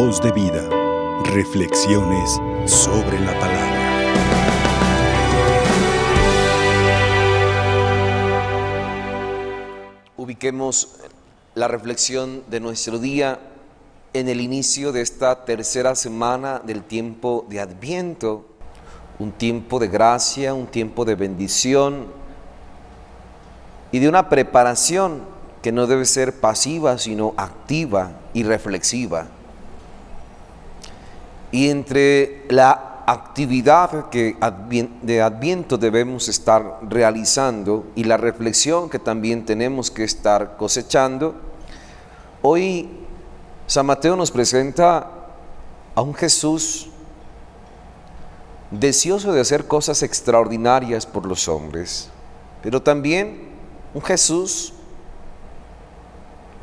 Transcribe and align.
Voz 0.00 0.22
de 0.22 0.30
vida. 0.30 0.62
Reflexiones 1.24 2.40
sobre 2.66 3.18
la 3.18 3.36
palabra. 3.40 3.74
Ubiquemos 10.16 11.00
la 11.56 11.66
reflexión 11.66 12.44
de 12.48 12.60
nuestro 12.60 13.00
día 13.00 13.40
en 14.12 14.28
el 14.28 14.40
inicio 14.40 14.92
de 14.92 15.00
esta 15.00 15.44
tercera 15.44 15.96
semana 15.96 16.60
del 16.64 16.84
tiempo 16.84 17.44
de 17.48 17.58
Adviento, 17.58 18.46
un 19.18 19.32
tiempo 19.32 19.80
de 19.80 19.88
gracia, 19.88 20.54
un 20.54 20.68
tiempo 20.68 21.04
de 21.04 21.16
bendición 21.16 22.06
y 23.90 23.98
de 23.98 24.08
una 24.08 24.28
preparación 24.28 25.22
que 25.60 25.72
no 25.72 25.88
debe 25.88 26.04
ser 26.04 26.38
pasiva, 26.38 26.98
sino 26.98 27.34
activa 27.36 28.12
y 28.32 28.44
reflexiva. 28.44 29.26
Y 31.50 31.70
entre 31.70 32.44
la 32.48 33.02
actividad 33.06 34.10
que 34.10 34.36
de 35.02 35.22
Adviento 35.22 35.78
debemos 35.78 36.28
estar 36.28 36.80
realizando 36.82 37.86
y 37.94 38.04
la 38.04 38.18
reflexión 38.18 38.90
que 38.90 38.98
también 38.98 39.46
tenemos 39.46 39.90
que 39.90 40.04
estar 40.04 40.58
cosechando, 40.58 41.34
hoy 42.42 42.88
San 43.66 43.86
Mateo 43.86 44.14
nos 44.14 44.30
presenta 44.30 45.10
a 45.94 46.02
un 46.02 46.14
Jesús 46.14 46.90
deseoso 48.70 49.32
de 49.32 49.40
hacer 49.40 49.66
cosas 49.66 50.02
extraordinarias 50.02 51.06
por 51.06 51.24
los 51.24 51.48
hombres, 51.48 52.10
pero 52.62 52.82
también 52.82 53.48
un 53.94 54.02
Jesús 54.02 54.74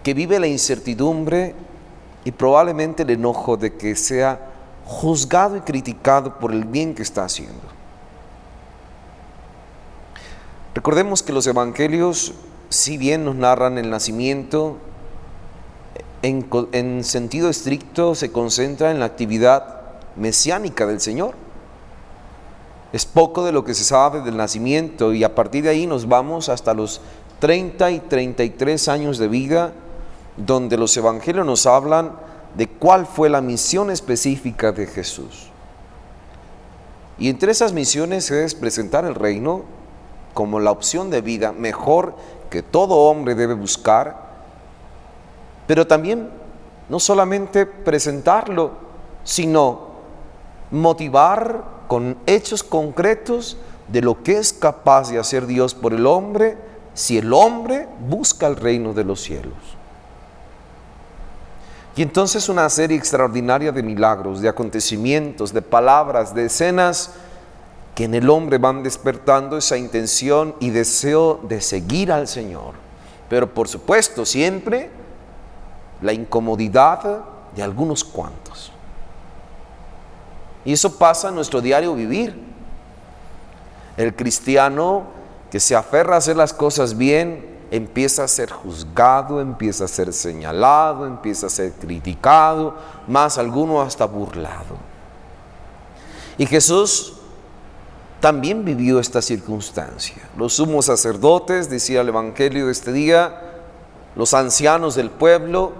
que 0.03 0.13
vive 0.13 0.39
la 0.39 0.45
incertidumbre 0.45 1.55
y 2.23 2.31
probablemente 2.31 3.01
el 3.01 3.09
enojo 3.09 3.57
de 3.57 3.73
que 3.73 3.95
sea 3.95 4.51
juzgado 4.85 5.57
y 5.57 5.61
criticado 5.61 6.39
por 6.39 6.51
el 6.51 6.65
bien 6.65 6.93
que 6.95 7.01
está 7.01 7.25
haciendo. 7.25 7.61
Recordemos 10.73 11.23
que 11.23 11.33
los 11.33 11.47
evangelios, 11.47 12.33
si 12.69 12.97
bien 12.97 13.25
nos 13.25 13.35
narran 13.35 13.77
el 13.77 13.89
nacimiento, 13.89 14.77
en, 16.21 16.47
en 16.71 17.03
sentido 17.03 17.49
estricto 17.49 18.15
se 18.15 18.31
concentra 18.31 18.91
en 18.91 18.99
la 18.99 19.05
actividad 19.05 19.81
mesiánica 20.15 20.85
del 20.85 20.99
Señor. 20.99 21.35
Es 22.93 23.05
poco 23.05 23.43
de 23.45 23.51
lo 23.51 23.63
que 23.63 23.73
se 23.73 23.83
sabe 23.83 24.21
del 24.21 24.37
nacimiento 24.37 25.13
y 25.13 25.23
a 25.23 25.35
partir 25.35 25.63
de 25.63 25.69
ahí 25.69 25.87
nos 25.87 26.07
vamos 26.07 26.49
hasta 26.49 26.73
los 26.73 27.01
30 27.39 27.91
y 27.91 27.99
33 27.99 28.87
años 28.87 29.17
de 29.17 29.27
vida 29.27 29.73
donde 30.37 30.77
los 30.77 30.95
evangelios 30.95 31.45
nos 31.45 31.65
hablan 31.65 32.11
de 32.55 32.67
cuál 32.67 33.05
fue 33.05 33.29
la 33.29 33.41
misión 33.41 33.91
específica 33.91 34.71
de 34.71 34.87
Jesús. 34.87 35.49
Y 37.17 37.29
entre 37.29 37.51
esas 37.51 37.73
misiones 37.73 38.29
es 38.31 38.55
presentar 38.55 39.05
el 39.05 39.15
reino 39.15 39.63
como 40.33 40.59
la 40.59 40.71
opción 40.71 41.09
de 41.09 41.21
vida 41.21 41.53
mejor 41.53 42.15
que 42.49 42.61
todo 42.61 42.95
hombre 42.95 43.35
debe 43.35 43.53
buscar, 43.53 44.25
pero 45.67 45.87
también 45.87 46.29
no 46.89 46.99
solamente 46.99 47.65
presentarlo, 47.65 48.71
sino 49.23 49.95
motivar 50.71 51.63
con 51.87 52.17
hechos 52.25 52.63
concretos 52.63 53.57
de 53.87 54.01
lo 54.01 54.23
que 54.23 54.37
es 54.37 54.53
capaz 54.53 55.09
de 55.09 55.19
hacer 55.19 55.45
Dios 55.45 55.73
por 55.73 55.93
el 55.93 56.05
hombre 56.05 56.57
si 56.93 57.17
el 57.17 57.33
hombre 57.33 57.87
busca 58.07 58.47
el 58.47 58.55
reino 58.55 58.93
de 58.93 59.03
los 59.03 59.21
cielos. 59.21 59.53
Y 61.95 62.01
entonces 62.01 62.49
una 62.49 62.69
serie 62.69 62.97
extraordinaria 62.97 63.71
de 63.71 63.81
milagros, 63.81 64.41
de 64.41 64.49
acontecimientos, 64.49 65.53
de 65.53 65.61
palabras, 65.61 66.35
de 66.35 66.45
escenas 66.45 67.11
que 67.95 68.03
en 68.03 68.13
el 68.13 68.29
hombre 68.29 68.57
van 68.57 68.83
despertando 68.83 69.57
esa 69.57 69.77
intención 69.77 70.55
y 70.59 70.71
deseo 70.71 71.39
de 71.43 71.61
seguir 71.61 72.11
al 72.11 72.27
Señor. 72.27 72.73
Pero 73.29 73.53
por 73.53 73.69
supuesto, 73.69 74.25
siempre 74.25 74.89
la 76.01 76.11
incomodidad 76.11 77.23
de 77.55 77.63
algunos 77.63 78.03
cuantos. 78.03 78.73
Y 80.65 80.73
eso 80.73 80.97
pasa 80.97 81.29
en 81.29 81.35
nuestro 81.35 81.61
diario 81.61 81.95
vivir. 81.95 82.43
El 83.95 84.13
cristiano 84.13 85.03
que 85.49 85.61
se 85.61 85.75
aferra 85.75 86.15
a 86.15 86.17
hacer 86.17 86.35
las 86.35 86.53
cosas 86.53 86.97
bien, 86.97 87.54
empieza 87.75 88.23
a 88.23 88.27
ser 88.27 88.51
juzgado, 88.51 89.41
empieza 89.41 89.85
a 89.85 89.87
ser 89.87 90.13
señalado, 90.13 91.05
empieza 91.05 91.47
a 91.47 91.49
ser 91.49 91.73
criticado, 91.73 92.75
más 93.07 93.37
alguno 93.37 93.81
hasta 93.81 94.05
burlado. 94.05 94.77
Y 96.37 96.45
Jesús 96.45 97.13
también 98.19 98.65
vivió 98.65 98.99
esta 98.99 99.21
circunstancia. 99.21 100.23
Los 100.37 100.53
sumos 100.53 100.85
sacerdotes, 100.85 101.69
decía 101.69 102.01
el 102.01 102.09
Evangelio 102.09 102.67
de 102.67 102.71
este 102.71 102.91
día, 102.91 103.41
los 104.15 104.33
ancianos 104.33 104.95
del 104.95 105.09
pueblo, 105.09 105.73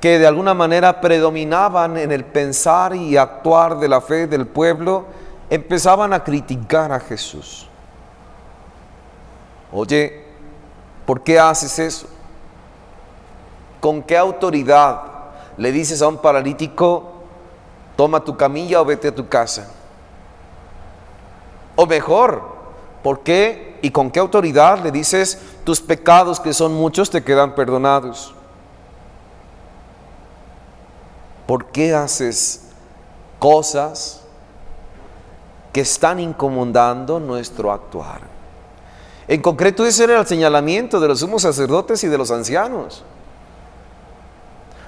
que 0.00 0.18
de 0.18 0.26
alguna 0.26 0.54
manera 0.54 1.00
predominaban 1.00 1.96
en 1.96 2.12
el 2.12 2.24
pensar 2.24 2.94
y 2.94 3.16
actuar 3.16 3.78
de 3.80 3.88
la 3.88 4.00
fe 4.00 4.26
del 4.26 4.46
pueblo, 4.46 5.06
empezaban 5.50 6.12
a 6.12 6.22
criticar 6.22 6.92
a 6.92 7.00
Jesús. 7.00 7.68
Oye, 9.72 10.27
¿Por 11.08 11.22
qué 11.22 11.38
haces 11.38 11.78
eso? 11.78 12.06
¿Con 13.80 14.02
qué 14.02 14.14
autoridad 14.14 15.00
le 15.56 15.72
dices 15.72 16.02
a 16.02 16.08
un 16.08 16.18
paralítico, 16.18 17.12
toma 17.96 18.22
tu 18.22 18.36
camilla 18.36 18.82
o 18.82 18.84
vete 18.84 19.08
a 19.08 19.14
tu 19.14 19.26
casa? 19.26 19.70
O 21.76 21.86
mejor, 21.86 22.42
¿por 23.02 23.20
qué 23.20 23.78
y 23.80 23.90
con 23.90 24.10
qué 24.10 24.20
autoridad 24.20 24.80
le 24.82 24.90
dices, 24.90 25.40
tus 25.64 25.80
pecados 25.80 26.40
que 26.40 26.52
son 26.52 26.74
muchos 26.74 27.08
te 27.08 27.24
quedan 27.24 27.54
perdonados? 27.54 28.34
¿Por 31.46 31.64
qué 31.68 31.94
haces 31.94 32.68
cosas 33.38 34.24
que 35.72 35.80
están 35.80 36.20
incomodando 36.20 37.18
nuestro 37.18 37.72
actuar? 37.72 38.37
En 39.28 39.42
concreto 39.42 39.84
ese 39.84 40.04
era 40.04 40.20
el 40.20 40.26
señalamiento 40.26 40.98
de 40.98 41.08
los 41.08 41.20
sumos 41.20 41.42
sacerdotes 41.42 42.02
y 42.02 42.08
de 42.08 42.16
los 42.16 42.30
ancianos. 42.30 43.04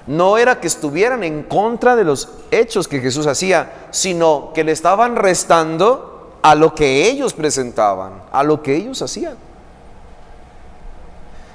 No 0.07 0.39
era 0.39 0.59
que 0.59 0.65
estuvieran 0.65 1.23
en 1.23 1.43
contra 1.43 1.95
de 1.95 2.03
los 2.03 2.27
hechos 2.49 2.87
que 2.87 2.99
Jesús 2.99 3.27
hacía, 3.27 3.87
sino 3.91 4.51
que 4.53 4.63
le 4.63 4.71
estaban 4.71 5.15
restando 5.15 6.39
a 6.41 6.55
lo 6.55 6.73
que 6.73 7.07
ellos 7.07 7.33
presentaban, 7.33 8.23
a 8.31 8.43
lo 8.43 8.63
que 8.63 8.75
ellos 8.75 8.99
hacían. 9.03 9.35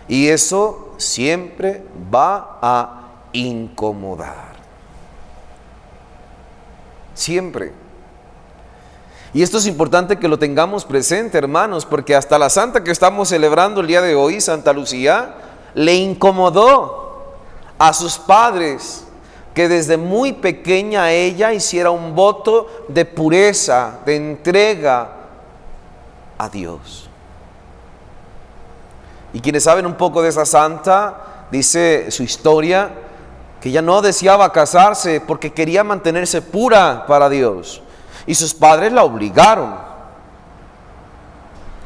Y 0.07 0.29
eso 0.29 0.95
siempre 0.97 1.83
va 2.15 2.59
a 2.63 3.09
incomodar. 3.33 4.55
Siempre. 7.15 7.86
Y 9.35 9.43
esto 9.43 9.59
es 9.59 9.67
importante 9.67 10.19
que 10.19 10.29
lo 10.29 10.39
tengamos 10.39 10.85
presente, 10.85 11.37
hermanos, 11.37 11.85
porque 11.85 12.15
hasta 12.15 12.39
la 12.39 12.49
santa 12.49 12.83
que 12.83 12.91
estamos 12.91 13.29
celebrando 13.29 13.81
el 13.81 13.87
día 13.87 14.01
de 14.01 14.15
hoy, 14.15 14.41
Santa 14.41 14.73
Lucía, 14.73 15.35
le 15.75 15.95
incomodó 15.95 17.35
a 17.79 17.93
sus 17.93 18.19
padres 18.19 19.05
que 19.55 19.69
desde 19.69 19.97
muy 19.97 20.33
pequeña 20.33 21.13
ella 21.13 21.53
hiciera 21.53 21.91
un 21.91 22.15
voto 22.15 22.67
de 22.89 23.05
pureza, 23.05 24.01
de 24.05 24.17
entrega 24.17 25.11
a 26.39 26.49
Dios. 26.49 27.09
Y 29.33 29.41
quienes 29.41 29.65
saben 29.65 29.87
un 29.87 29.95
poco 29.95 30.23
de 30.23 30.29
esa 30.29 30.47
santa, 30.47 31.47
dice 31.51 32.11
su 32.11 32.23
historia, 32.23 32.91
que 33.61 33.71
ella 33.71 33.83
no 33.83 34.03
deseaba 34.03 34.53
casarse 34.53 35.21
porque 35.21 35.53
quería 35.53 35.83
mantenerse 35.85 36.43
pura 36.43 37.05
para 37.07 37.29
Dios. 37.29 37.83
Y 38.27 38.35
sus 38.35 38.55
padres 38.55 38.93
la 38.93 39.05
obligaron, 39.05 39.75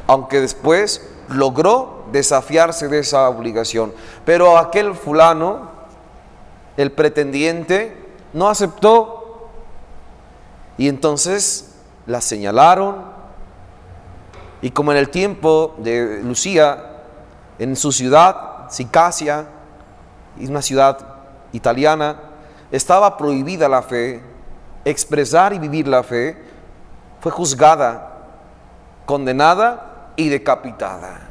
aunque 0.07 0.41
después 0.41 1.07
logró 1.29 2.05
desafiarse 2.11 2.87
de 2.87 2.99
esa 2.99 3.29
obligación. 3.29 3.93
Pero 4.25 4.57
aquel 4.57 4.95
fulano, 4.95 5.69
el 6.77 6.91
pretendiente, 6.91 7.95
no 8.33 8.49
aceptó. 8.49 9.49
Y 10.77 10.87
entonces 10.87 11.75
la 12.05 12.21
señalaron. 12.21 13.11
Y 14.61 14.71
como 14.71 14.91
en 14.91 14.97
el 14.97 15.09
tiempo 15.09 15.75
de 15.77 16.21
Lucía, 16.23 17.03
en 17.59 17.75
su 17.75 17.91
ciudad, 17.91 18.69
Sicasia, 18.69 19.47
una 20.39 20.61
ciudad 20.61 20.97
italiana, 21.51 22.19
estaba 22.71 23.17
prohibida 23.17 23.67
la 23.67 23.81
fe, 23.81 24.23
expresar 24.85 25.53
y 25.53 25.59
vivir 25.59 25.87
la 25.87 26.03
fe, 26.03 26.37
fue 27.19 27.31
juzgada, 27.31 28.17
condenada 29.05 30.11
y 30.15 30.29
decapitada. 30.29 31.21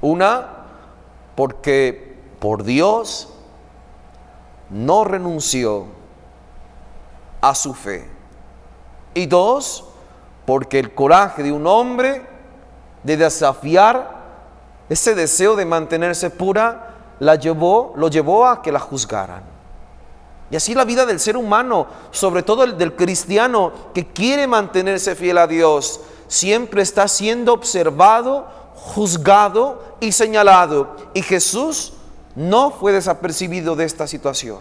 Una, 0.00 0.48
porque 1.34 2.16
por 2.38 2.64
Dios 2.64 3.32
no 4.70 5.04
renunció 5.04 5.86
a 7.40 7.54
su 7.54 7.74
fe. 7.74 8.08
Y 9.14 9.26
dos, 9.26 9.84
porque 10.44 10.78
el 10.78 10.94
coraje 10.94 11.42
de 11.42 11.52
un 11.52 11.66
hombre 11.66 12.26
de 13.02 13.16
desafiar 13.16 14.18
ese 14.88 15.14
deseo 15.14 15.56
de 15.56 15.66
mantenerse 15.66 16.30
pura 16.30 16.94
la 17.18 17.34
llevó, 17.34 17.92
lo 17.96 18.08
llevó 18.08 18.46
a 18.46 18.62
que 18.62 18.72
la 18.72 18.80
juzgaran. 18.80 19.57
Y 20.50 20.56
así 20.56 20.74
la 20.74 20.84
vida 20.84 21.04
del 21.04 21.20
ser 21.20 21.36
humano, 21.36 21.86
sobre 22.10 22.42
todo 22.42 22.64
el 22.64 22.78
del 22.78 22.96
cristiano 22.96 23.72
que 23.92 24.06
quiere 24.06 24.46
mantenerse 24.46 25.14
fiel 25.14 25.38
a 25.38 25.46
Dios, 25.46 26.00
siempre 26.26 26.82
está 26.82 27.06
siendo 27.06 27.52
observado, 27.52 28.46
juzgado 28.74 29.96
y 30.00 30.12
señalado. 30.12 30.96
Y 31.12 31.22
Jesús 31.22 31.92
no 32.34 32.70
fue 32.70 32.92
desapercibido 32.92 33.76
de 33.76 33.84
esta 33.84 34.06
situación. 34.06 34.60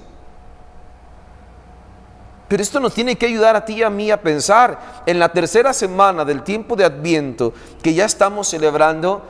Pero 2.47 2.63
esto 2.63 2.79
nos 2.79 2.93
tiene 2.93 3.17
que 3.17 3.25
ayudar 3.25 3.55
a 3.55 3.65
ti 3.65 3.75
y 3.75 3.83
a 3.83 3.89
mí 3.89 4.09
a 4.09 4.21
pensar 4.21 5.03
en 5.05 5.19
la 5.19 5.29
tercera 5.29 5.73
semana 5.73 6.23
del 6.23 6.43
tiempo 6.43 6.75
de 6.75 6.85
Adviento 6.85 7.53
que 7.83 7.93
ya 7.93 8.05
estamos 8.05 8.47
celebrando, 8.47 9.21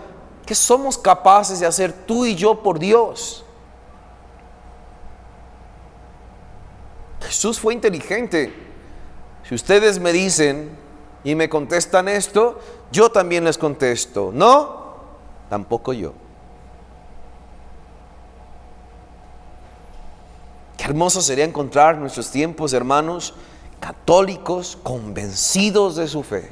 que 0.45 0.53
somos 0.53 0.97
capaces 0.97 1.59
de 1.59 1.65
hacer 1.65 1.93
tú 1.93 2.25
y 2.25 2.35
yo 2.35 2.61
por 2.61 2.77
Dios. 2.77 3.43
Jesús 7.27 7.59
fue 7.59 7.73
inteligente. 7.73 8.53
Si 9.43 9.53
ustedes 9.53 9.99
me 9.99 10.13
dicen 10.13 10.69
y 11.25 11.35
me 11.35 11.49
contestan 11.49 12.07
esto, 12.07 12.59
yo 12.91 13.11
también 13.11 13.43
les 13.43 13.57
contesto. 13.57 14.31
No, 14.33 14.95
tampoco 15.49 15.91
yo. 15.91 16.13
Qué 20.77 20.85
hermoso 20.85 21.21
sería 21.21 21.43
encontrar 21.43 21.97
nuestros 21.97 22.31
tiempos, 22.31 22.71
hermanos, 22.71 23.33
católicos 23.81 24.77
convencidos 24.81 25.97
de 25.97 26.07
su 26.07 26.23
fe. 26.23 26.49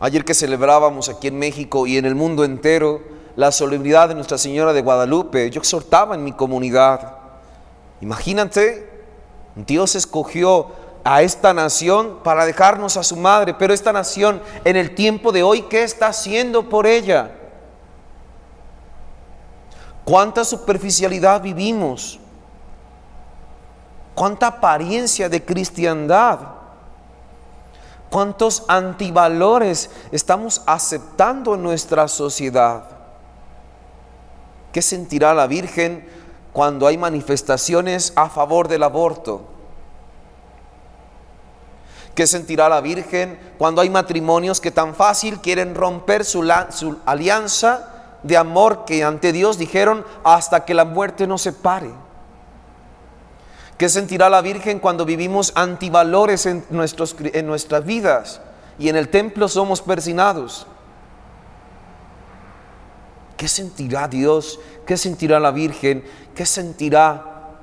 Ayer 0.00 0.24
que 0.24 0.34
celebrábamos 0.34 1.08
aquí 1.08 1.28
en 1.28 1.38
México 1.38 1.86
y 1.86 1.96
en 1.96 2.06
el 2.06 2.16
mundo 2.16 2.42
entero 2.42 3.02
la 3.36 3.52
solemnidad 3.52 4.08
de 4.08 4.16
Nuestra 4.16 4.36
Señora 4.36 4.72
de 4.72 4.82
Guadalupe, 4.82 5.48
yo 5.50 5.60
exhortaba 5.60 6.16
en 6.16 6.24
mi 6.24 6.32
comunidad, 6.32 7.19
imagínate, 8.00 8.90
Dios 9.54 9.94
escogió 9.94 10.68
a 11.04 11.22
esta 11.22 11.54
nación 11.54 12.18
para 12.22 12.44
dejarnos 12.44 12.96
a 12.96 13.02
su 13.02 13.16
madre, 13.16 13.54
pero 13.54 13.72
esta 13.72 13.92
nación 13.92 14.42
en 14.64 14.76
el 14.76 14.94
tiempo 14.94 15.32
de 15.32 15.42
hoy, 15.42 15.62
¿qué 15.62 15.82
está 15.82 16.08
haciendo 16.08 16.68
por 16.68 16.86
ella? 16.86 17.32
¿Cuánta 20.04 20.44
superficialidad 20.44 21.40
vivimos? 21.40 22.18
¿Cuánta 24.14 24.48
apariencia 24.48 25.28
de 25.28 25.44
cristiandad? 25.44 26.40
¿Cuántos 28.10 28.64
antivalores 28.66 29.88
estamos 30.10 30.62
aceptando 30.66 31.54
en 31.54 31.62
nuestra 31.62 32.08
sociedad? 32.08 32.84
¿Qué 34.72 34.82
sentirá 34.82 35.32
la 35.32 35.46
Virgen 35.46 36.08
cuando 36.52 36.86
hay 36.86 36.98
manifestaciones 36.98 38.12
a 38.16 38.28
favor 38.28 38.68
del 38.68 38.82
aborto? 38.82 39.42
¿Qué 42.14 42.26
sentirá 42.26 42.68
la 42.68 42.80
Virgen 42.80 43.38
cuando 43.56 43.80
hay 43.80 43.90
matrimonios 43.90 44.60
que 44.60 44.70
tan 44.70 44.94
fácil 44.94 45.40
quieren 45.40 45.74
romper 45.74 46.24
su, 46.24 46.46
su 46.70 46.98
alianza 47.06 48.18
de 48.22 48.36
amor 48.36 48.84
que 48.84 49.04
ante 49.04 49.32
Dios 49.32 49.56
dijeron 49.56 50.04
hasta 50.24 50.64
que 50.64 50.74
la 50.74 50.84
muerte 50.84 51.26
nos 51.26 51.42
separe? 51.42 51.90
¿Qué 53.78 53.88
sentirá 53.88 54.28
la 54.28 54.42
Virgen 54.42 54.78
cuando 54.78 55.06
vivimos 55.06 55.52
antivalores 55.54 56.44
en, 56.44 56.64
nuestros, 56.68 57.16
en 57.18 57.46
nuestras 57.46 57.84
vidas 57.86 58.40
y 58.78 58.90
en 58.90 58.96
el 58.96 59.08
templo 59.08 59.48
somos 59.48 59.80
persinados? 59.80 60.66
¿Qué 63.40 63.48
sentirá 63.48 64.06
Dios? 64.06 64.60
¿Qué 64.84 64.98
sentirá 64.98 65.40
la 65.40 65.50
Virgen? 65.50 66.04
¿Qué 66.34 66.44
sentirá 66.44 67.56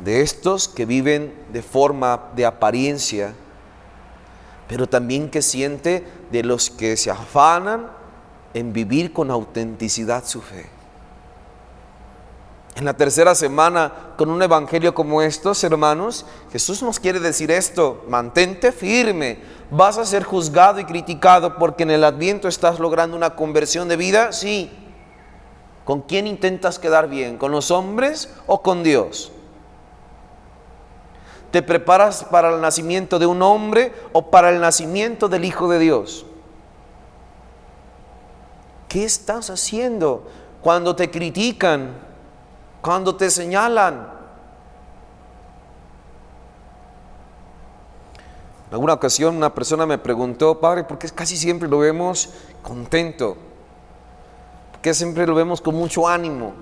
de 0.00 0.22
estos 0.22 0.66
que 0.66 0.86
viven 0.86 1.32
de 1.52 1.62
forma 1.62 2.30
de 2.34 2.44
apariencia, 2.44 3.32
pero 4.66 4.88
también 4.88 5.30
que 5.30 5.40
siente 5.40 6.04
de 6.32 6.42
los 6.42 6.68
que 6.68 6.96
se 6.96 7.12
afanan 7.12 7.92
en 8.54 8.72
vivir 8.72 9.12
con 9.12 9.30
autenticidad 9.30 10.24
su 10.24 10.42
fe? 10.42 10.81
En 12.74 12.86
la 12.86 12.94
tercera 12.94 13.34
semana, 13.34 13.92
con 14.16 14.30
un 14.30 14.42
evangelio 14.42 14.94
como 14.94 15.20
estos, 15.20 15.62
hermanos, 15.62 16.24
Jesús 16.50 16.82
nos 16.82 16.98
quiere 16.98 17.20
decir 17.20 17.50
esto, 17.50 18.02
mantente 18.08 18.72
firme, 18.72 19.40
vas 19.70 19.98
a 19.98 20.06
ser 20.06 20.24
juzgado 20.24 20.80
y 20.80 20.84
criticado 20.84 21.58
porque 21.58 21.82
en 21.82 21.90
el 21.90 22.02
adviento 22.02 22.48
estás 22.48 22.80
logrando 22.80 23.16
una 23.16 23.36
conversión 23.36 23.88
de 23.88 23.96
vida, 23.96 24.32
sí. 24.32 24.70
¿Con 25.84 26.00
quién 26.00 26.26
intentas 26.26 26.78
quedar 26.78 27.08
bien? 27.08 27.36
¿Con 27.36 27.52
los 27.52 27.70
hombres 27.70 28.32
o 28.46 28.62
con 28.62 28.82
Dios? 28.82 29.32
¿Te 31.50 31.60
preparas 31.60 32.24
para 32.24 32.54
el 32.54 32.62
nacimiento 32.62 33.18
de 33.18 33.26
un 33.26 33.42
hombre 33.42 33.92
o 34.12 34.30
para 34.30 34.48
el 34.48 34.60
nacimiento 34.60 35.28
del 35.28 35.44
Hijo 35.44 35.68
de 35.68 35.78
Dios? 35.78 36.24
¿Qué 38.88 39.04
estás 39.04 39.50
haciendo 39.50 40.26
cuando 40.62 40.96
te 40.96 41.10
critican? 41.10 42.11
Cuando 42.82 43.14
te 43.14 43.30
señalan. 43.30 44.10
En 48.68 48.74
alguna 48.74 48.94
ocasión 48.94 49.36
una 49.36 49.54
persona 49.54 49.86
me 49.86 49.98
preguntó, 49.98 50.58
Padre, 50.58 50.84
¿por 50.84 50.98
qué 50.98 51.08
casi 51.10 51.36
siempre 51.36 51.68
lo 51.68 51.78
vemos 51.78 52.30
contento? 52.62 53.36
¿Por 54.72 54.80
qué 54.80 54.92
siempre 54.92 55.26
lo 55.26 55.34
vemos 55.34 55.60
con 55.60 55.74
mucho 55.76 56.08
ánimo? 56.08 56.54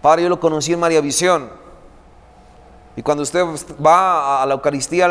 Padre, 0.00 0.22
yo 0.22 0.28
lo 0.28 0.38
conocí 0.38 0.72
en 0.72 0.80
María 0.80 1.00
Visión. 1.00 1.50
Y 2.94 3.02
cuando 3.02 3.22
usted 3.22 3.44
va 3.84 4.42
a 4.42 4.46
la 4.46 4.54
Eucaristía, 4.54 5.06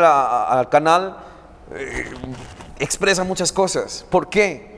al 0.48 0.68
canal, 0.68 1.16
eh, 1.72 2.10
expresa 2.78 3.24
muchas 3.24 3.52
cosas. 3.52 4.06
¿Por 4.08 4.28
qué? 4.28 4.77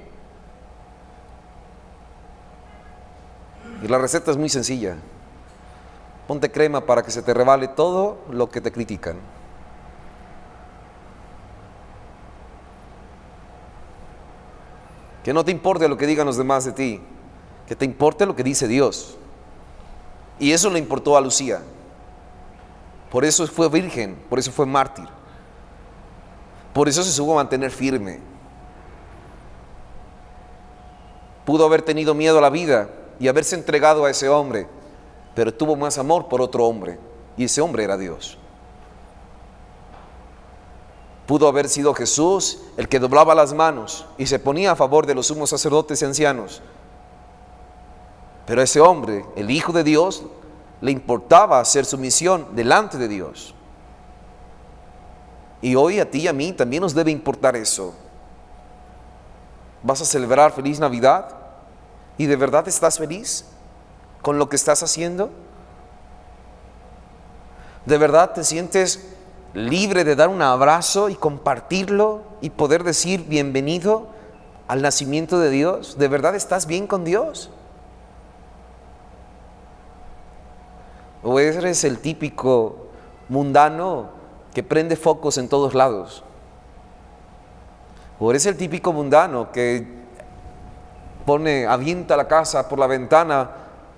Y 3.83 3.89
la 3.89 3.99
receta 3.99 4.31
es 4.31 4.37
muy 4.37 4.49
sencilla. 4.49 4.97
Ponte 6.27 6.51
crema 6.51 6.83
para 6.83 7.03
que 7.03 7.11
se 7.11 7.23
te 7.23 7.35
revale 7.35 7.69
todo 7.69 8.19
lo 8.31 8.51
que 8.51 8.61
te 8.61 8.71
critican. 8.71 9.17
Que 15.25 15.33
no 15.33 15.45
te 15.45 15.51
importe 15.51 15.89
lo 15.89 15.97
que 15.97 16.07
digan 16.07 16.27
los 16.27 16.37
demás 16.37 16.65
de 16.65 16.73
ti, 16.73 17.01
que 17.67 17.77
te 17.77 17.85
importe 17.85 18.27
lo 18.27 18.37
que 18.37 18.43
dice 18.43 18.69
Dios. 18.69 19.19
Y 20.39 20.53
eso 20.53 20.71
le 20.71 20.79
importó 20.79 21.17
a 21.17 21.21
Lucía. 21.21 21.61
Por 23.11 23.25
eso 23.25 23.47
fue 23.47 23.69
virgen, 23.69 24.17
por 24.29 24.39
eso 24.39 24.53
fue 24.53 24.67
mártir. 24.67 25.09
Por 26.73 26.89
eso 26.89 27.03
se 27.03 27.11
supo 27.11 27.35
mantener 27.35 27.71
firme. 27.71 28.21
Pudo 31.45 31.67
haber 31.67 31.83
tenido 31.83 32.15
miedo 32.15 32.39
a 32.39 32.41
la 32.41 32.51
vida, 32.51 32.89
y 33.21 33.29
haberse 33.29 33.55
entregado 33.55 34.07
a 34.07 34.11
ese 34.11 34.29
hombre, 34.29 34.67
pero 35.35 35.55
tuvo 35.55 35.77
más 35.77 35.99
amor 35.99 36.27
por 36.27 36.41
otro 36.41 36.67
hombre, 36.67 36.99
y 37.37 37.45
ese 37.45 37.61
hombre 37.61 37.85
era 37.85 37.97
Dios. 37.99 38.39
Pudo 41.27 41.47
haber 41.47 41.69
sido 41.69 41.95
Jesús 41.95 42.62
el 42.77 42.89
que 42.89 42.99
doblaba 42.99 43.37
las 43.37 43.53
manos 43.53 44.05
y 44.19 44.27
se 44.27 44.41
ponía 44.41 44.73
a 44.73 44.77
favor 44.77 45.07
de 45.07 45.15
los 45.15 45.29
sumos 45.29 45.50
sacerdotes 45.50 46.03
y 46.03 46.05
ancianos. 46.05 46.61
Pero 48.47 48.62
a 48.62 48.65
ese 48.65 48.81
hombre, 48.81 49.25
el 49.37 49.49
Hijo 49.50 49.73
de 49.73 49.85
Dios, 49.85 50.25
le 50.81 50.91
importaba 50.91 51.61
hacer 51.61 51.85
su 51.85 51.99
misión 51.99 52.49
delante 52.57 52.99
de 52.99 53.07
Dios. 53.07 53.55
Y 55.62 55.77
hoy 55.77 56.00
a 56.00 56.11
ti 56.11 56.21
y 56.23 56.29
a 56.29 56.33
mí 56.33 56.53
también 56.53 56.81
nos 56.81 56.95
debe 56.95 57.12
importar 57.12 57.55
eso. 57.55 57.95
¿Vas 59.83 60.00
a 60.00 60.07
celebrar 60.07 60.53
feliz 60.53 60.81
Navidad? 60.81 61.39
¿Y 62.21 62.27
de 62.27 62.37
verdad 62.37 62.69
estás 62.69 62.99
feliz 62.99 63.47
con 64.21 64.39
lo 64.39 64.50
que 64.50 64.57
estás 64.57 64.83
haciendo? 64.83 65.31
¿De 67.87 67.97
verdad 67.97 68.35
te 68.35 68.45
sientes 68.45 69.09
libre 69.55 70.05
de 70.05 70.17
dar 70.17 70.29
un 70.29 70.43
abrazo 70.43 71.09
y 71.09 71.15
compartirlo 71.15 72.21
y 72.43 72.50
poder 72.50 72.85
decir 72.85 73.25
bienvenido 73.27 74.09
al 74.69 74.83
nacimiento 74.83 75.39
de 75.39 75.49
Dios? 75.49 75.97
¿De 75.97 76.09
verdad 76.09 76.35
estás 76.35 76.67
bien 76.67 76.87
con 76.87 77.07
Dios? 77.07 77.49
¿O 81.23 81.41
eres 81.41 81.85
el 81.85 82.00
típico 82.00 82.89
mundano 83.31 84.11
que 84.53 84.62
prende 84.62 84.97
focos 84.97 85.39
en 85.39 85.49
todos 85.49 85.73
lados? 85.73 86.23
¿O 88.19 88.29
eres 88.29 88.45
el 88.45 88.59
típico 88.59 88.93
mundano 88.93 89.53
que 89.53 90.00
pone, 91.31 91.65
avienta 91.65 92.17
la 92.17 92.27
casa 92.27 92.69
por 92.69 92.77
la 92.81 92.89
ventana 92.89 93.49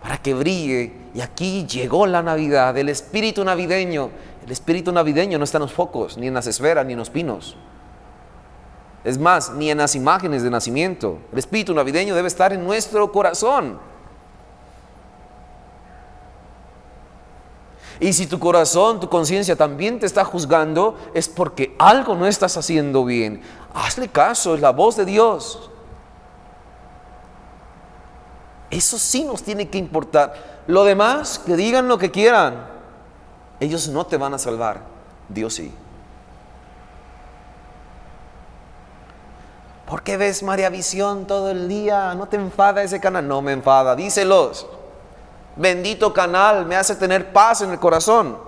para 0.03 0.19
que 0.19 0.35
brille. 0.35 0.93
Y 1.15 1.23
aquí 1.23 1.67
llegó 1.67 2.07
la 2.07 2.23
Navidad, 2.23 2.77
el 2.77 2.91
espíritu 2.91 3.43
navideño. 3.43 4.11
El 4.45 4.53
espíritu 4.53 4.93
navideño 4.93 5.39
no 5.39 5.45
está 5.45 5.57
en 5.57 5.62
los 5.62 5.73
focos, 5.73 6.19
ni 6.19 6.27
en 6.27 6.35
las 6.35 6.47
esferas, 6.47 6.85
ni 6.85 6.93
en 6.93 6.99
los 6.99 7.09
pinos. 7.09 7.57
Es 9.03 9.17
más, 9.17 9.51
ni 9.53 9.71
en 9.71 9.79
las 9.79 9.95
imágenes 9.95 10.43
de 10.43 10.51
nacimiento. 10.51 11.21
El 11.33 11.39
espíritu 11.39 11.73
navideño 11.73 12.15
debe 12.15 12.29
estar 12.29 12.53
en 12.53 12.62
nuestro 12.62 13.11
corazón. 13.11 13.79
Y 17.99 18.12
si 18.12 18.27
tu 18.27 18.39
corazón, 18.39 19.01
tu 19.01 19.09
conciencia 19.09 19.57
también 19.57 19.99
te 19.99 20.05
está 20.05 20.23
juzgando, 20.23 20.99
es 21.15 21.31
porque 21.31 21.75
algo 21.79 22.15
no 22.15 22.27
estás 22.27 22.59
haciendo 22.59 23.07
bien. 23.07 23.41
Hazle 23.73 24.09
caso, 24.09 24.55
es 24.55 24.61
la 24.61 24.73
voz 24.73 24.97
de 24.97 25.07
Dios. 25.07 25.71
Eso 28.73 28.99
sí 28.99 29.23
nos 29.23 29.43
tiene 29.43 29.69
que 29.69 29.76
importar. 29.76 30.62
Lo 30.67 30.85
demás, 30.85 31.38
que 31.38 31.57
digan 31.57 31.88
lo 31.88 31.99
que 31.99 32.11
quieran, 32.11 32.67
ellos 33.61 33.88
no 33.88 34.07
te 34.07 34.17
van 34.17 34.33
a 34.33 34.38
salvar. 34.38 34.81
Dios 35.29 35.55
sí. 35.55 35.73
¿Por 39.87 40.02
qué 40.02 40.17
ves 40.17 40.43
María 40.43 40.71
Visión 40.71 41.26
todo 41.26 41.50
el 41.50 41.69
día? 41.69 42.14
¿No 42.14 42.26
te 42.26 42.37
enfada 42.37 42.83
ese 42.83 42.99
canal? 42.99 43.29
No 43.29 43.43
me 43.43 43.52
enfada, 43.52 43.95
díselos. 43.95 44.67
Bendito 45.55 46.14
canal, 46.14 46.64
me 46.64 46.75
hace 46.75 46.97
tener 46.97 47.31
paz 47.31 47.61
en 47.61 47.73
el 47.73 47.79
corazón. 47.79 48.38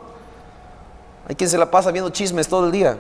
Hay 1.29 1.35
quien 1.35 1.51
se 1.51 1.59
la 1.59 1.71
pasa 1.71 1.91
viendo 1.91 2.09
chismes 2.09 2.49
todo 2.49 2.65
el 2.65 2.73
día. 2.73 2.97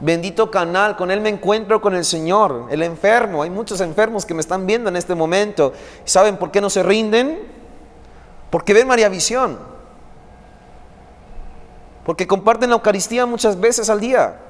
Bendito 0.00 0.50
canal, 0.50 0.96
con 0.96 1.10
él 1.10 1.20
me 1.20 1.28
encuentro 1.28 1.82
con 1.82 1.94
el 1.94 2.06
Señor, 2.06 2.68
el 2.70 2.82
enfermo. 2.82 3.42
Hay 3.42 3.50
muchos 3.50 3.82
enfermos 3.82 4.24
que 4.24 4.32
me 4.32 4.40
están 4.40 4.66
viendo 4.66 4.88
en 4.88 4.96
este 4.96 5.14
momento. 5.14 5.74
¿Saben 6.06 6.38
por 6.38 6.50
qué 6.50 6.62
no 6.62 6.70
se 6.70 6.82
rinden? 6.82 7.38
Porque 8.48 8.72
ven 8.72 8.88
María 8.88 9.10
Visión. 9.10 9.58
Porque 12.04 12.26
comparten 12.26 12.70
la 12.70 12.76
Eucaristía 12.76 13.26
muchas 13.26 13.60
veces 13.60 13.90
al 13.90 14.00
día. 14.00 14.40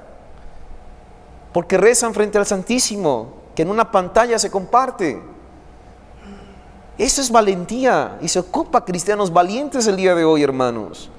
Porque 1.53 1.77
rezan 1.77 2.15
frente 2.15 2.39
al 2.39 2.47
Santísimo, 2.47 3.35
que 3.57 3.63
en 3.63 3.71
una 3.71 3.91
pantalla 3.91 4.39
se 4.39 4.53
comparte. 4.53 5.21
Eso 6.97 7.21
es 7.21 7.31
valentía 7.31 8.19
y 8.21 8.29
se 8.29 8.39
ocupa 8.39 8.85
cristianos 8.85 9.33
valientes 9.33 9.87
el 9.89 9.97
día 9.97 10.15
de 10.15 10.25
hoy, 10.25 10.45
hermanos. 10.45 11.11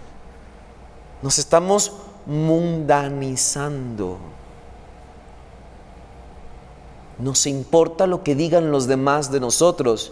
Nos 1.22 1.38
estamos 1.38 1.98
mundanizando. 2.26 4.18
Nos 7.20 7.46
importa 7.46 8.08
lo 8.08 8.24
que 8.24 8.36
digan 8.36 8.72
los 8.72 8.88
demás 8.88 9.32
de 9.32 9.40
nosotros, 9.40 10.12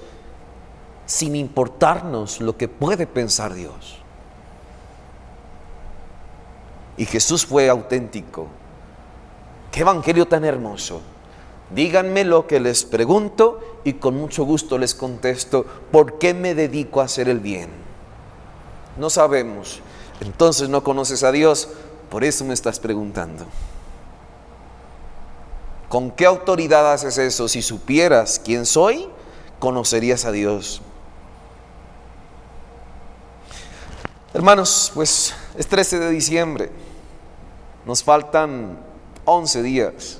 sin 1.05 1.35
importarnos 1.35 2.39
lo 2.39 2.55
que 2.55 2.67
puede 2.67 3.07
pensar 3.07 3.53
Dios. 3.53 3.97
Y 6.97 7.05
Jesús 7.05 7.45
fue 7.45 7.69
auténtico. 7.69 8.47
Qué 9.71 9.81
evangelio 9.81 10.27
tan 10.27 10.45
hermoso. 10.45 11.01
Díganme 11.73 12.25
lo 12.25 12.47
que 12.47 12.59
les 12.59 12.83
pregunto 12.83 13.59
y 13.83 13.93
con 13.93 14.15
mucho 14.15 14.43
gusto 14.43 14.77
les 14.77 14.95
contesto, 14.95 15.65
¿por 15.91 16.17
qué 16.17 16.33
me 16.33 16.55
dedico 16.55 17.01
a 17.01 17.05
hacer 17.05 17.29
el 17.29 17.39
bien? 17.39 17.69
No 18.97 19.09
sabemos. 19.09 19.79
Entonces 20.21 20.67
no 20.67 20.83
conoces 20.83 21.23
a 21.23 21.31
Dios, 21.31 21.69
por 22.09 22.23
eso 22.23 22.45
me 22.45 22.53
estás 22.53 22.79
preguntando. 22.79 23.45
¿Con 25.89 26.11
qué 26.11 26.25
autoridad 26.25 26.93
haces 26.93 27.17
eso? 27.17 27.47
Si 27.47 27.61
supieras 27.61 28.39
quién 28.43 28.65
soy, 28.65 29.07
conocerías 29.59 30.25
a 30.25 30.31
Dios. 30.31 30.81
Hermanos, 34.33 34.91
pues 34.93 35.33
es 35.57 35.67
13 35.67 35.99
de 35.99 36.09
diciembre. 36.11 36.71
Nos 37.85 38.03
faltan 38.03 38.77
11 39.25 39.63
días 39.63 40.19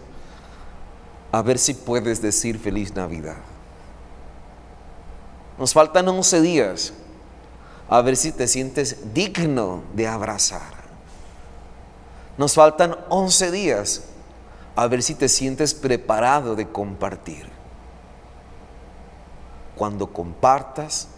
a 1.32 1.42
ver 1.44 1.60
si 1.60 1.76
puedes 1.76 2.22
decir 2.22 2.58
feliz 2.58 2.96
Navidad. 2.96 3.38
Nos 5.60 5.74
faltan 5.74 6.08
11 6.08 6.42
días 6.42 6.94
a 7.88 8.02
ver 8.02 8.16
si 8.16 8.32
te 8.32 8.48
sientes 8.48 9.14
digno 9.14 9.84
de 9.94 10.08
abrazar. 10.08 10.79
Nos 12.40 12.54
faltan 12.54 12.96
11 13.10 13.52
días 13.52 14.04
a 14.78 14.88
ver 14.88 15.04
si 15.04 15.14
te 15.14 15.28
sientes 15.28 15.74
preparado 15.74 16.56
de 16.56 16.70
compartir. 16.70 17.50
Cuando 19.76 20.08
compartas, 20.08 21.10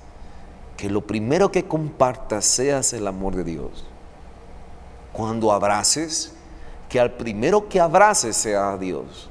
que 0.76 0.90
lo 0.90 1.02
primero 1.02 1.52
que 1.52 1.68
compartas 1.68 2.46
seas 2.46 2.92
el 2.94 3.06
amor 3.06 3.36
de 3.36 3.44
Dios. 3.44 3.86
Cuando 5.14 5.52
abraces, 5.52 6.34
que 6.90 7.00
al 7.00 7.12
primero 7.12 7.70
que 7.70 7.80
abraces 7.80 8.36
sea 8.36 8.72
a 8.72 8.78
Dios. 8.80 9.30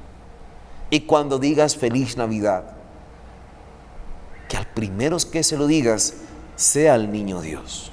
Y 0.89 1.01
cuando 1.01 1.39
digas 1.39 1.75
feliz 1.75 2.15
Navidad, 2.15 2.71
que 4.47 4.55
al 4.55 4.67
primero 4.67 5.17
que 5.29 5.43
se 5.43 5.57
lo 5.57 5.67
digas 5.67 6.13
sea 6.55 6.95
el 6.95 7.11
niño 7.11 7.41
Dios. 7.41 7.91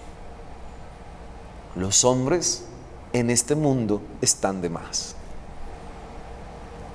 Los 1.74 2.04
hombres 2.04 2.67
en 3.12 3.30
este 3.30 3.54
mundo 3.54 4.02
están 4.20 4.60
de 4.60 4.68
más. 4.68 5.14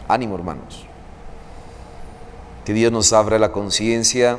Ánimo 0.07 0.35
hermanos. 0.35 0.85
Que 2.65 2.73
Dios 2.73 2.91
nos 2.91 3.13
abra 3.13 3.39
la 3.39 3.51
conciencia, 3.51 4.37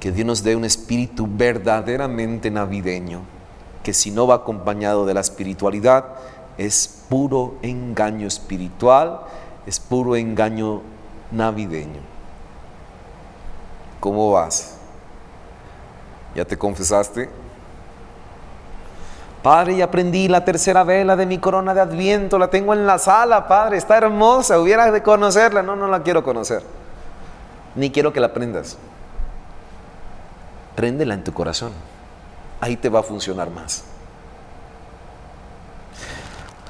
que 0.00 0.12
Dios 0.12 0.26
nos 0.26 0.42
dé 0.42 0.56
un 0.56 0.64
espíritu 0.64 1.26
verdaderamente 1.28 2.50
navideño, 2.50 3.22
que 3.82 3.92
si 3.92 4.10
no 4.10 4.26
va 4.26 4.36
acompañado 4.36 5.06
de 5.06 5.14
la 5.14 5.20
espiritualidad, 5.20 6.04
es 6.58 7.04
puro 7.08 7.56
engaño 7.62 8.26
espiritual, 8.26 9.20
es 9.66 9.80
puro 9.80 10.16
engaño 10.16 10.82
navideño. 11.32 12.00
¿Cómo 14.00 14.32
vas? 14.32 14.76
¿Ya 16.34 16.44
te 16.44 16.56
confesaste? 16.56 17.28
Padre, 19.42 19.76
ya 19.76 19.84
aprendí 19.84 20.28
la 20.28 20.44
tercera 20.44 20.82
vela 20.82 21.14
de 21.14 21.24
mi 21.24 21.38
corona 21.38 21.72
de 21.72 21.80
adviento, 21.80 22.38
la 22.38 22.48
tengo 22.48 22.72
en 22.72 22.86
la 22.86 22.98
sala, 22.98 23.46
Padre, 23.46 23.76
está 23.76 23.96
hermosa, 23.96 24.58
hubiera 24.58 24.90
de 24.90 25.02
conocerla. 25.02 25.62
No, 25.62 25.76
no 25.76 25.86
la 25.86 26.02
quiero 26.02 26.24
conocer. 26.24 26.62
Ni 27.76 27.90
quiero 27.90 28.12
que 28.12 28.20
la 28.20 28.28
aprendas. 28.28 28.76
Préndela 30.74 31.14
en 31.14 31.22
tu 31.22 31.32
corazón. 31.32 31.72
Ahí 32.60 32.76
te 32.76 32.88
va 32.88 33.00
a 33.00 33.02
funcionar 33.02 33.50
más. 33.50 33.84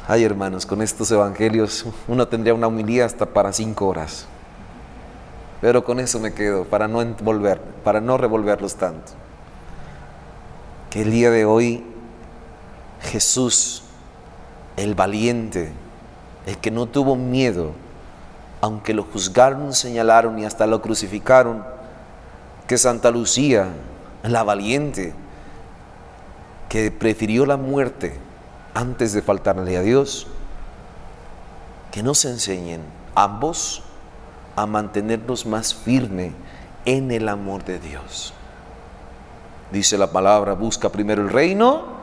Ay, 0.08 0.23
hermanos, 0.23 0.66
con 0.66 0.82
estos 0.82 1.11
evangelios 1.11 1.85
uno 2.06 2.28
tendría 2.28 2.54
una 2.54 2.68
humildad 2.68 3.06
hasta 3.06 3.26
para 3.26 3.52
cinco 3.52 3.88
horas. 3.88 4.26
Pero 5.61 5.82
con 5.82 5.99
eso 5.99 6.20
me 6.20 6.32
quedo, 6.32 6.64
para 6.64 6.87
no 6.87 7.02
envolver, 7.02 7.61
para 7.82 8.00
no 8.00 8.16
revolverlos 8.18 8.76
tanto. 8.76 9.12
Que 10.90 11.02
el 11.02 11.11
día 11.11 11.30
de 11.30 11.44
hoy 11.44 11.85
Jesús, 13.06 13.82
el 14.76 14.94
valiente, 14.94 15.72
el 16.46 16.58
que 16.58 16.70
no 16.70 16.86
tuvo 16.86 17.16
miedo, 17.16 17.72
aunque 18.60 18.94
lo 18.94 19.04
juzgaron, 19.04 19.72
señalaron 19.72 20.38
y 20.38 20.44
hasta 20.44 20.66
lo 20.66 20.82
crucificaron, 20.82 21.64
que 22.66 22.78
Santa 22.78 23.10
Lucía, 23.10 23.68
la 24.22 24.42
valiente, 24.42 25.14
que 26.68 26.90
prefirió 26.90 27.46
la 27.46 27.56
muerte 27.56 28.18
antes 28.75 29.12
de 29.12 29.22
faltarle 29.22 29.76
a 29.76 29.82
Dios, 29.82 30.26
que 31.92 32.02
nos 32.02 32.25
enseñen 32.25 32.82
ambos 33.14 33.82
a 34.56 34.66
mantenernos 34.66 35.46
más 35.46 35.75
firme 35.75 36.32
en 36.84 37.10
el 37.10 37.28
amor 37.28 37.64
de 37.64 37.78
Dios. 37.78 38.34
Dice 39.72 39.96
la 39.96 40.10
palabra, 40.10 40.54
busca 40.54 40.90
primero 40.90 41.22
el 41.22 41.30
reino 41.30 41.95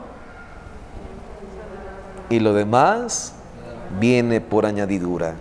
y 2.30 2.40
lo 2.40 2.54
demás 2.54 3.34
viene 4.00 4.42
por 4.42 4.66
añadidura. 4.66 5.36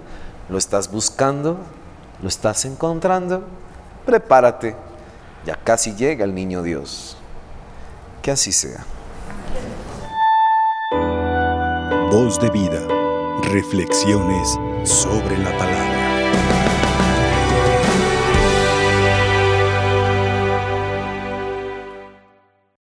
¿Lo 0.48 0.58
estás 0.58 0.90
buscando? 0.90 1.58
¿Lo 2.20 2.28
estás 2.28 2.64
encontrando? 2.64 3.44
Prepárate, 4.04 4.76
ya 5.46 5.56
casi 5.56 5.94
llega 5.94 6.24
el 6.24 6.34
niño 6.34 6.62
Dios. 6.62 7.16
Que 8.20 8.30
así 8.30 8.52
sea. 8.52 8.84
Voz 12.10 12.38
de 12.38 12.50
vida, 12.50 12.86
reflexiones 13.42 14.58
sobre 14.84 15.38
la 15.38 15.56
palabra. 15.56 16.61